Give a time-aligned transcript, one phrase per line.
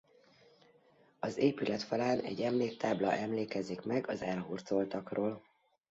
[1.19, 5.41] Az épület falán egy emléktábla emlékezik meg az elhurcoltakról.